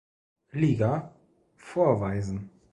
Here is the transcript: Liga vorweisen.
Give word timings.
Liga 0.53 1.13
vorweisen. 1.57 2.49